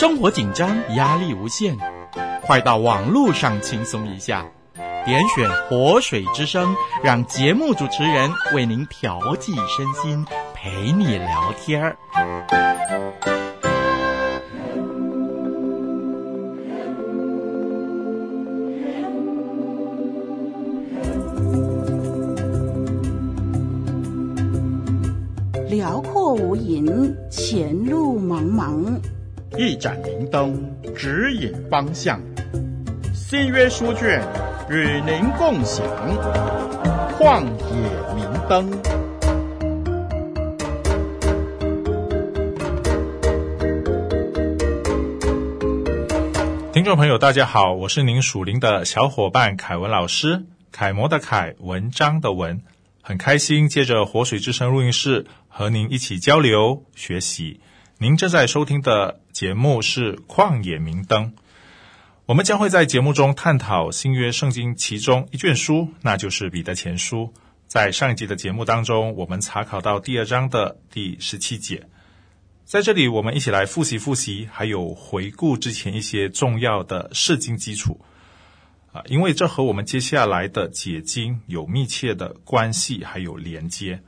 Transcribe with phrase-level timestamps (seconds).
[0.00, 1.76] 生活紧张，压力无限，
[2.40, 4.46] 快到网络上轻松一下，
[5.04, 6.74] 点选“活水之声”，
[7.04, 10.24] 让节目主持人为您调剂身心，
[10.54, 11.98] 陪你聊天儿。
[25.68, 28.98] 辽阔无垠，前路茫茫。
[29.58, 32.20] 一盏明灯，指引方向。
[33.12, 34.22] 新约书卷
[34.70, 35.84] 与您共享。
[37.18, 38.70] 旷野明灯。
[46.72, 52.62] 听众朋友，大家好，我是您属灵的小伙伴凯文老师，楷模的楷，文章的文，
[53.02, 55.26] 很开心借着活水之声录音室。
[55.52, 57.60] 和您一起交流学习。
[58.02, 61.26] 您正在收听的节目是《旷野明灯》，
[62.24, 67.24] 我们将会在节目中探讨新约圣经其中一卷书，那就是《彼得前书》。
[67.66, 71.88] 在上一集的节目当中，我们查考到第二章的第十七节。
[72.64, 78.00] 在这里，我们一起来复习复习，还有回顾之前一些重要的释经基础
[78.92, 84.00] 啊，因为这和我们接下来的解经有密切的关系，还有连接。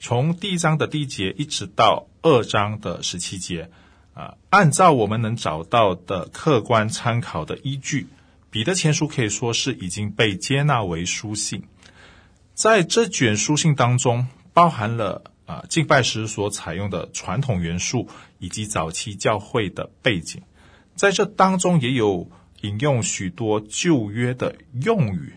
[0.00, 3.68] 从第一章的第一节一直到二章的十七节，
[4.14, 8.06] 啊，按照我们能找到的客观参考的依据，
[8.48, 11.64] 彼得前书可以说是已经被接纳为书信。
[12.54, 20.42] 在这卷书信当中，包含了啊敬拜时所采用的传统元素，以及早期教会的背景。
[20.94, 25.34] 在这当中也有引用许多旧约的用语，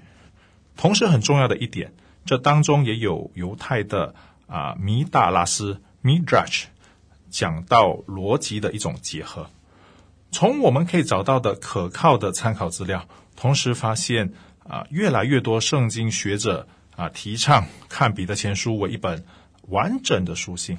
[0.78, 1.94] 同时很重要的一点，
[2.25, 4.14] 这当中也有犹太的。
[4.52, 6.66] 啊，米达拉斯 （Midrash）
[7.30, 9.50] 讲到逻辑的一种结合。
[10.29, 13.07] 从我们可以找到的可靠的参考资料，
[13.38, 14.34] 同时发现
[14.67, 16.67] 啊，越来越多圣经学者
[16.97, 19.23] 啊提倡看彼得前书为一本
[19.69, 20.78] 完整的书信。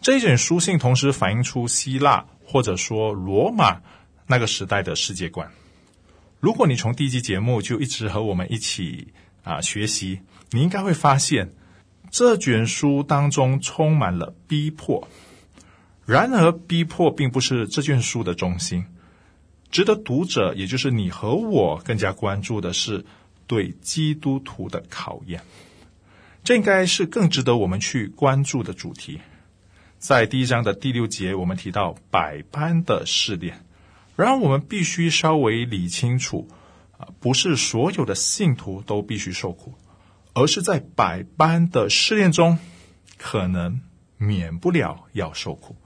[0.00, 3.80] 这一卷书信同时反映出希腊或者说罗马
[4.26, 5.48] 那个时代的世界观。
[6.40, 9.12] 如果你从第一集节目就一直和我们一起
[9.44, 11.52] 啊学习，你应该会发现。
[12.10, 15.08] 这卷书当中充满了逼迫，
[16.04, 18.84] 然而逼迫并不是这卷书的中心。
[19.70, 23.04] 值得读者，也就是你和我，更加关注的是
[23.46, 25.42] 对基督徒的考验。
[26.42, 29.20] 这应该是更值得我们去关注的主题。
[29.98, 33.64] 在第一章的第六节，我们提到百般的试炼，
[34.16, 36.48] 然而我们必须稍微理清楚
[36.98, 39.74] 啊，不是所有的信徒都必须受苦。
[40.40, 42.58] 而是在百般的试炼中，
[43.18, 43.82] 可能
[44.16, 45.76] 免不了要受苦，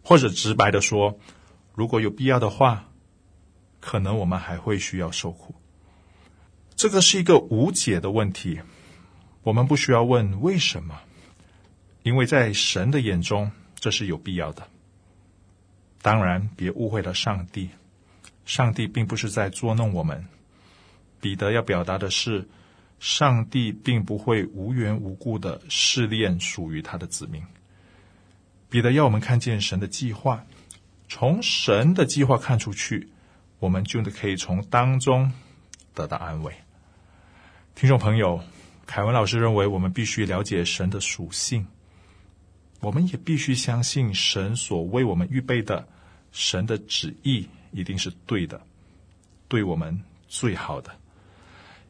[0.00, 1.18] 或者直白的说，
[1.74, 2.88] 如果有必要的话，
[3.80, 5.56] 可能我们还会需要受苦。
[6.76, 8.60] 这个是一个无解的问题，
[9.42, 11.00] 我们不需要问为什么，
[12.04, 14.68] 因为在神的眼中，这是有必要的。
[16.00, 17.70] 当然，别误会了上帝，
[18.44, 20.24] 上帝并不是在捉弄我们。
[21.20, 22.48] 彼得要表达的是。
[22.98, 27.42] 上帝并不会无缘无故的试炼属于他的子民。
[28.68, 30.44] 彼得要我们看见神的计划，
[31.08, 33.08] 从神的计划看出去，
[33.58, 35.32] 我们就可以从当中
[35.94, 36.52] 得到安慰。
[37.74, 38.42] 听众朋友，
[38.86, 41.66] 凯文老师认为，我们必须了解神的属性，
[42.80, 45.86] 我们也必须相信神所为我们预备的，
[46.32, 48.60] 神的旨意一定是对的，
[49.46, 50.90] 对我们最好的。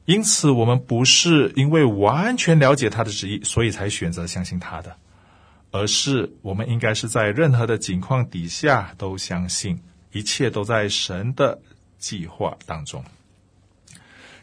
[0.06, 4.96] 因此，我们不是因为完全了解他的旨意，所以才选择相信他的，
[5.72, 9.80] 而是我们应该是在任何的境况底下都相信，
[10.12, 11.60] 一切都在神的
[11.98, 13.04] 计划当中。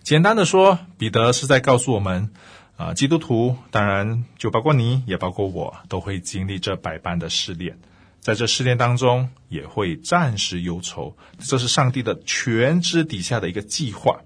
[0.03, 2.29] 简单的说，彼得是在告诉我们，
[2.75, 7.79] 啊、基督徒当然就包括你，也包括我，都会经历这百般的试炼，
[8.19, 14.19] 在这试炼当中也会暂时忧愁，这是上帝的全知底下的一个计划。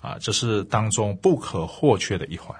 [0.00, 2.56] 啊，这是当中不可或缺的一环。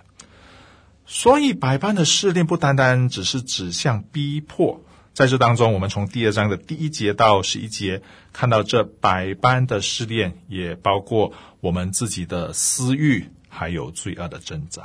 [1.06, 4.80] 所以，百般的试炼不单单只是指向逼迫，
[5.12, 8.00] 在这当中，我们从第二章的第一节到十一节
[8.32, 14.84] 看到，这百般的试炼也包括我们自己的私欲，还有罪恶的挣扎。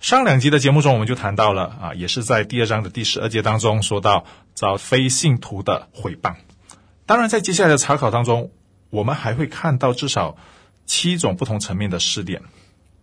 [0.00, 6.34] 上两集的节目中，我们就谈到了啊，也是在第二章的第十二节当中说到遭非信徒的毁谤。
[7.06, 8.50] 当然，在接下来的查考当中，
[8.90, 10.36] 我们还会看到至少。
[10.86, 12.42] 七种不同层面的试炼，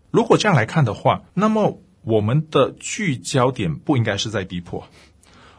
[0.10, 4.88] 如果这样来看的话，那么我们的聚焦点不应该是在逼迫，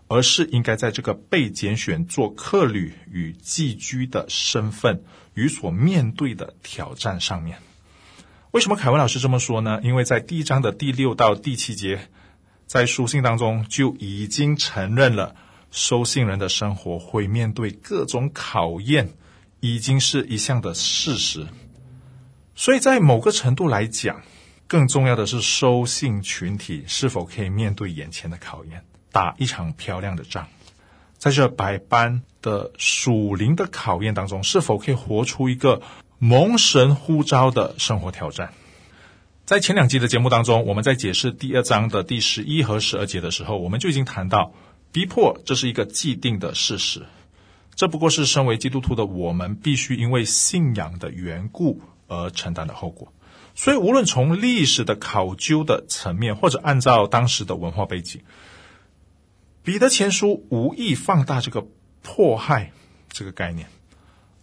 [0.08, 5.04] 而是应该在这个被拣选做客旅与寄居的身份
[5.34, 7.58] 与所面对的挑战上面。
[8.50, 9.80] 为什么凯文老师这么说呢？
[9.82, 12.08] 因为在第一章的第六到第七节，
[12.66, 15.34] 在书信当中就已经承认了
[15.70, 19.10] 收信人的生活会面对各种考验，
[19.60, 21.46] 已经是一项的事实。
[22.54, 24.22] 所以在某个程度来讲，
[24.66, 30.46] 更重要的是收信群体是否可以面对眼前的考验，打一场漂亮的仗。
[31.18, 35.80] 在这百般的属灵的考验当中，是否可以活出一个
[36.18, 38.52] 蒙神呼召的生活挑战？
[39.46, 44.52] 在前两集的节目当中，我们在解释第二章的第十一和十二节的时候，我们就已经谈到，
[44.92, 47.02] 逼迫这是一个既定的事实，
[47.74, 53.12] 这不过是身为基督徒的我们必须因为信仰的缘故而承担的后果。
[53.54, 58.22] 所以，无论从历史的考究的层面，或者按照当时的文化背景，
[59.62, 61.66] 彼得前书无意放大这个
[62.02, 62.72] 迫害
[63.10, 63.68] 这个概念。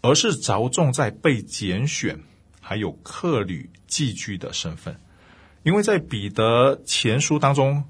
[0.03, 2.23] 而是着重在被拣选，
[2.59, 4.99] 还有客旅寄居的身份，
[5.61, 7.83] 因为在彼得前书当中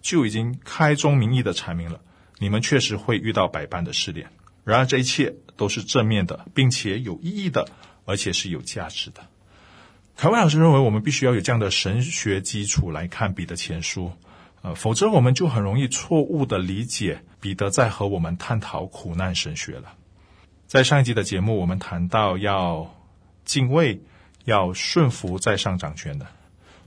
[0.00, 2.00] 就已经开宗明义的阐明了，
[2.38, 4.30] 你们确实会遇到百般的试炼，
[4.64, 7.68] 然而这一切都是正面的，并且有意义的，
[8.08, 9.20] 而且是有价值的。
[10.16, 14.12] 凯文老师认为，我们必须要有这样的神学基础来看彼得前书，
[14.62, 19.94] 呃，否则我们就很容易错误的理解彼得在和我们探讨苦难神学了。
[20.66, 22.94] 在上一集的节目，我们谈到要
[23.44, 24.00] 敬畏、
[24.46, 26.26] 要顺服在上掌权的，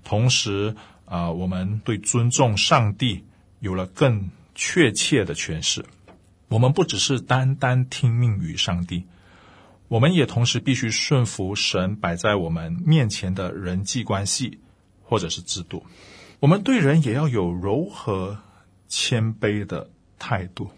[0.04, 0.76] 同时
[1.06, 3.26] 啊、我们对尊重上帝
[3.60, 5.86] 有了更确切的诠释。
[6.48, 9.06] 我们不只是单单听命于上帝，
[9.92, 14.58] 我们也同时必须顺服神摆在我们面前的人际关系
[15.04, 15.86] 或者是制度。
[16.40, 18.40] 我们对人也要有柔和、
[18.88, 20.72] 谦卑的态度。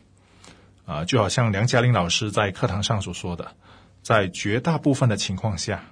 [0.86, 3.56] 啊，就好像梁嘉玲老师在课堂上所说的，
[4.02, 5.84] 在绝大部分的情况下，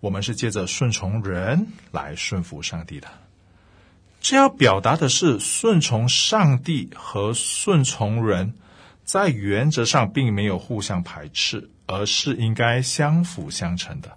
[0.00, 3.06] 我们是借着顺从人来顺服上帝的。
[4.20, 8.52] 这要表达的是，顺从上帝和顺从人，
[9.04, 14.16] 在原则上并没有互相排斥，而是应该相辅相成的。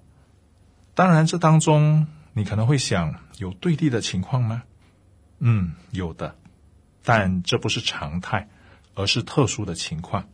[0.93, 4.61] 当然，这当中你可能会想，有对立的情况吗？
[5.39, 6.35] 嗯，有的，
[7.03, 8.47] 但这不是常态。
[8.93, 10.27] 而是特殊的情况，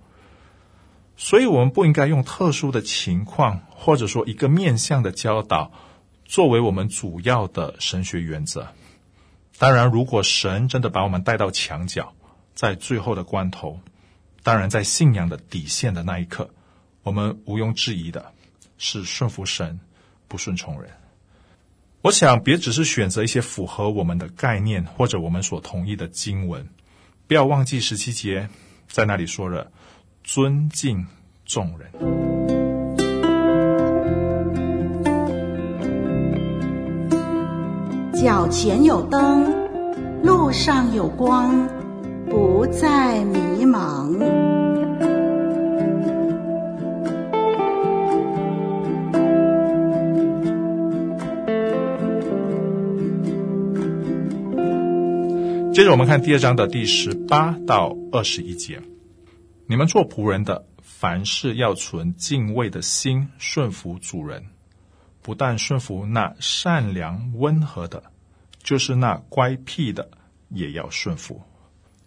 [1.16, 5.72] 所以我们不应该用特殊的情况，或者说一个面向的教导，
[6.26, 8.68] 作为我们主要的神学原则。
[9.60, 12.16] 当然，如果神真的把我们带到墙角，
[12.56, 13.80] 在最后的关头，
[14.42, 16.50] 当然在信仰的底线的那一刻，
[17.08, 18.34] 我们毋庸置疑的
[18.78, 19.80] 是顺服神，
[20.28, 20.92] 不顺从人。
[22.02, 26.68] 我想，别只是选择一些符合我们的概念，或者我们所同意的经文。
[27.26, 28.50] 不要忘记十七节，
[28.90, 29.72] 在那里说了
[30.22, 31.08] 尊敬
[31.46, 31.90] 众人。
[38.22, 39.46] 脚前有灯，
[40.24, 41.70] 路上有光，
[42.30, 44.67] 不再迷茫。
[55.78, 58.82] 接着我们看第二章的第十八到二十一节，
[59.68, 64.44] 你们做仆人的，凡事要存敬畏的心，顺服主人。
[65.22, 68.02] 不但顺服那善良温和的，
[68.64, 70.10] 就是那乖僻的，
[70.50, 71.40] 也要顺服。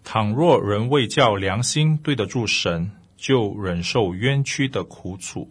[0.02, 5.48] 倘若人为叫良心对得住神，就忍受冤屈的苦楚，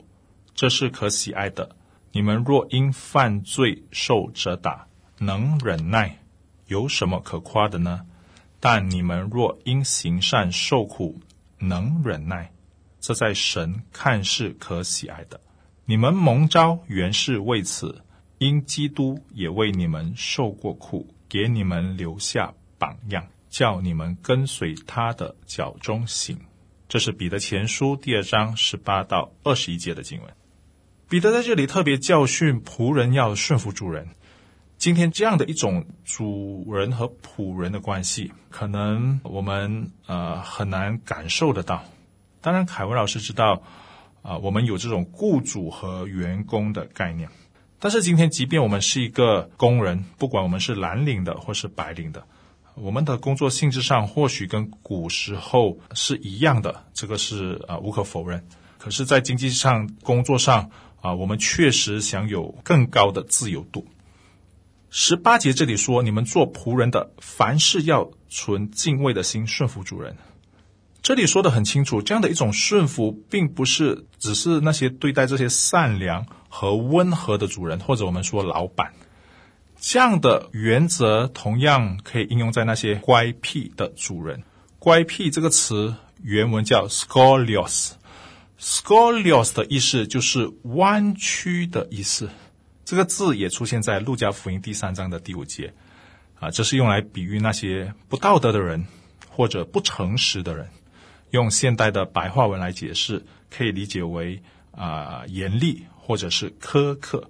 [0.54, 1.74] 这是可喜爱的。
[2.12, 4.88] 你们若因犯罪受责打，
[5.20, 6.19] 能忍耐，
[6.70, 8.06] 有什么可夸的呢？
[8.60, 11.20] 但你们若因行善受苦，
[11.58, 12.52] 能忍耐，
[13.00, 15.42] 这在神看是可喜爱的。
[15.86, 18.04] 你们蒙召原是为此，
[18.38, 26.38] 因基督也为你们受过苦，给你们留下榜样，叫你们跟随他的脚踪行。
[26.88, 30.32] 这是彼得前书第二章十八到二十一节的经文。
[31.08, 34.10] 彼得在这里特别教训仆人要顺服主人。
[34.80, 41.84] 今天这样的一种主人和仆人的关系，可能我们呃很难感受得到。
[42.40, 43.62] 当然，凯文老师知道
[44.22, 47.28] 啊、我们有这种雇主和员工的概念。
[47.78, 52.24] 但是今天，即便我们是一个工人，不管我们是蓝领的或是白领的，
[52.76, 58.42] 我们的工作性质上或许跟古时候是一样的，这个是啊、呃、无可否认。
[58.78, 60.72] 可是，在经济上、工作上
[61.02, 63.86] 啊、我们确实享有更高的自由度。
[64.92, 70.18] 十八节这里说：“你们做仆人的，凡事要存敬畏的心，顺服主人。”
[71.04, 78.94] 这里说的很清楚，这样的一种顺服，并不是只是那些对待这些善良和温和的主人，或者我们说老板。
[79.80, 84.44] 这样的原则同样可以应用在那些乖僻的主人。
[84.78, 92.30] 乖僻这个词原文叫 scolios，scolios 的意思就是弯曲的意思。
[92.90, 95.76] 这个字也出现在路加福音第三章的第五节。
[96.40, 98.84] 啊，这是用来比喻那些不道德的人
[99.30, 100.68] 或者不诚实的人。
[101.30, 104.42] 用现代的白话文来解释，可以理解为
[104.72, 107.30] 啊、严厉或者是苛刻。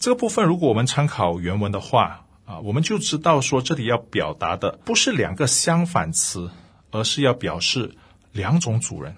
[0.00, 6.50] 这个部分，如果我们参考原文的话，啊，我们就知道说这里要表达的不是两个相反词，
[6.90, 7.94] 而是要表示
[8.32, 9.14] 两种主人，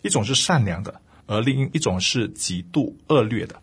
[0.00, 3.60] 一种是善良的，而另一种是极度恶劣的。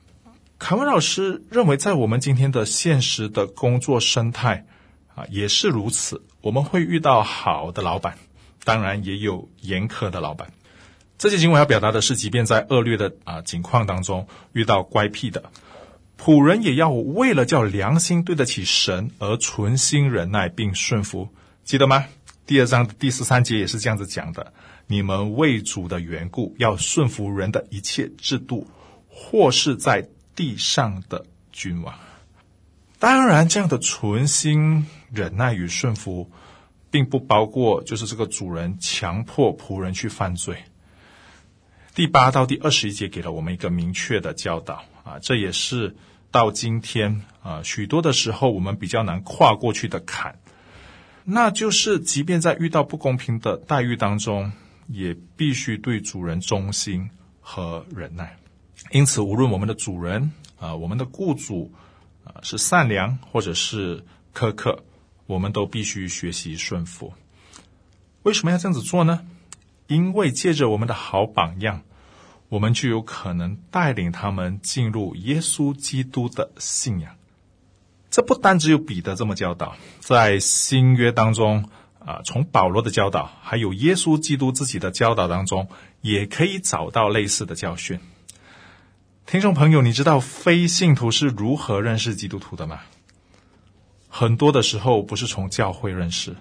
[0.57, 4.65] 凯文老师认为，在我们今天的现实的工作生态，
[5.13, 6.23] 啊，也是如此。
[6.41, 8.17] 我们会遇到好的老板，
[8.63, 10.53] 当然也有严苛的老板。
[11.17, 15.51] 这些经文要表达的是，即便在恶劣的啊境况当中，遇到乖僻的。
[16.17, 21.27] 仆人也要为了叫良心对得起神而存心忍耐并顺服，
[21.65, 22.05] 记得吗？
[22.45, 24.53] 第二章第十三节也是这样子讲的：
[24.87, 28.65] 你们为主的缘故，要顺服人的一切制度，
[29.09, 31.97] 或是在地上的君王。
[32.99, 36.29] 当然，这样的存心忍耐与顺服，
[36.91, 40.63] 并不包括就是这个主人强迫仆人去犯罪。
[41.93, 44.83] 第八到第二十一节给了我们一个明确的教导。
[45.03, 45.95] 啊，这也是
[46.31, 50.39] 到今天啊，许多的时候我们比较难跨过去的坎，
[51.23, 54.51] 那就是即便在遇到不公平的待遇当中，
[54.87, 57.07] 也必须对主人忠心
[57.39, 58.35] 和忍耐。
[58.91, 61.71] 因此，无论我们的主人啊，我们的雇主
[62.23, 64.83] 啊，是善良或者是苛刻，
[65.25, 67.13] 我们都必须学习顺服。
[68.23, 69.25] 为什么要这样子做呢？
[69.87, 71.83] 因为借着我们的好榜样。
[72.47, 77.15] 我们就有可能带领他们进入耶稣基督的信仰。
[78.11, 81.67] 这不单只有彼得这么教导，在新约当中
[81.97, 85.67] 啊，从保罗的教导，还有耶稣基督自己的教导当中，
[86.01, 87.99] 也可以找到类似的教训。
[89.25, 92.81] 听众朋友，你知道非信徒是如何认识基督徒的吗？
[94.07, 96.35] 很多的时候不是从教会认识，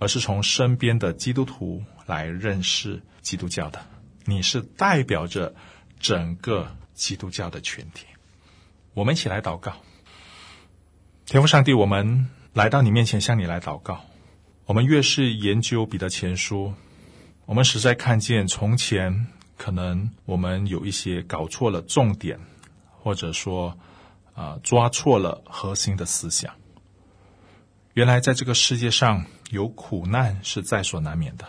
[0.00, 3.80] 而是从身边的基督徒来认识基督教的。
[4.24, 5.54] 你是代表着
[6.00, 8.06] 整个基督教的群体，
[8.92, 9.72] 我们一起来祷告。
[11.26, 14.04] 天父上帝，我们来到你面前向你来祷告。
[14.66, 16.74] 我们越是研究彼得前书，
[17.46, 22.38] 我们实在看见从前可能我们有一些搞错了重点，
[22.90, 23.78] 或者说
[24.34, 26.54] 啊抓错了核心的思想。
[27.94, 31.46] 原来在这个世界上有苦难是在所难免的，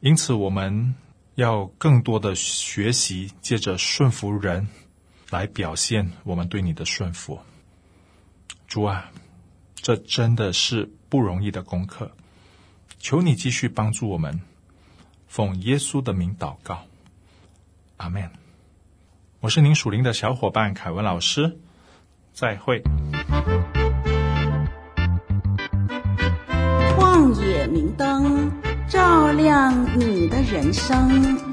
[0.00, 0.94] 因此我们。
[1.36, 4.66] 要更多的学习，借着顺服人
[5.28, 7.38] 来表现我们对你的顺服。
[8.66, 9.10] 主啊，
[9.74, 12.10] 这真的是不容易的功课，
[12.98, 14.40] 求你继续帮助我们，
[15.26, 16.84] 奉耶稣的名祷告，
[17.96, 18.30] 阿门。
[19.40, 21.58] 我是您属灵的小伙伴凯文老师，
[22.32, 22.82] 再会。
[26.96, 28.50] 旷野明灯。
[28.88, 31.45] 照亮你的人生。